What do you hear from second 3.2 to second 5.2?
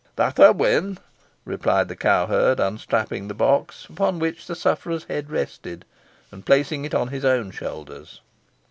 the box, upon which the sufferer's